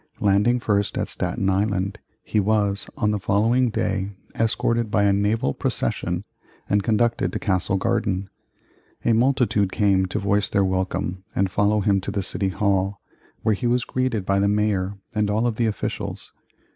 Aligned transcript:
Landing 0.19 0.59
first 0.59 0.97
at 0.97 1.07
Staten 1.07 1.47
Island, 1.47 1.99
he 2.23 2.39
was, 2.39 2.87
on 2.97 3.11
the 3.11 3.19
following 3.19 3.69
day, 3.69 4.09
escorted 4.33 4.89
by 4.89 5.03
a 5.03 5.13
naval 5.13 5.53
procession 5.53 6.23
and 6.67 6.81
conducted 6.81 7.31
to 7.31 7.37
Castle 7.37 7.77
Garden. 7.77 8.27
A 9.05 9.13
multitude 9.13 9.71
came 9.71 10.07
to 10.07 10.17
voice 10.17 10.49
their 10.49 10.65
welcome 10.65 11.23
and 11.35 11.51
follow 11.51 11.81
him 11.81 12.01
to 12.01 12.09
the 12.09 12.23
City 12.23 12.49
Hall, 12.49 12.99
where 13.43 13.53
he 13.53 13.67
was 13.67 13.85
greeted 13.85 14.25
by 14.25 14.39
the 14.39 14.47
Mayor 14.47 14.97
and 15.13 15.29
all 15.29 15.45
of 15.45 15.57
the 15.57 15.67
officials. 15.67 16.31